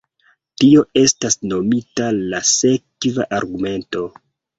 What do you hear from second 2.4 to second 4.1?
sekva argumento.